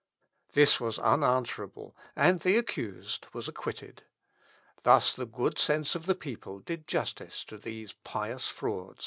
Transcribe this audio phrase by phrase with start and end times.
[0.53, 4.01] This was unanswerable, and the accused was acquitted.
[4.81, 8.99] Thus the good sense of the people did justice to these pious frauds.